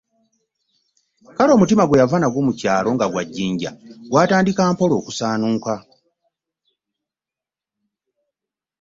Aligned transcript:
Kale 1.35 1.51
omutima 1.53 1.83
gwe 1.85 1.99
yava 2.01 2.17
nagwo 2.21 2.39
mu 2.47 2.53
kyalo 2.59 2.89
nga 2.95 3.05
gwa 3.11 3.23
jjinja 3.27 3.71
gwatandika 4.11 4.61
mpola 4.73 4.93
okusaanuuka 4.99 5.75